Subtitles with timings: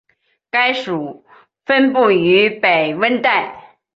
[0.49, 1.25] 该属
[1.63, 3.77] 分布于北温带。